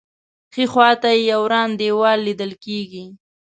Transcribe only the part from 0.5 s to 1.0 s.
ښی خوا